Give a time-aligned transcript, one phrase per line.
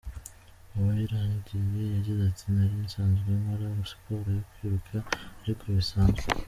[0.75, 4.95] Uwiragiye yagize ati “Nari nsanzwe nkora siporo yo kwiruka
[5.41, 6.27] ariko bisanzwe.